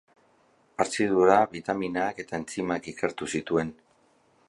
Hartzidura, 0.83 1.35
bitaminak 1.53 2.25
eta 2.25 2.41
entzimak 2.41 2.91
ikertu 2.95 3.33
zituen. 3.37 3.75